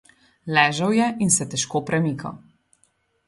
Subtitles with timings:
[0.55, 2.39] Ležal je in se težko premikal.